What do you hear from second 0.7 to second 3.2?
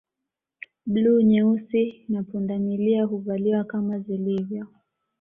Bluu nyeusi na pundamilia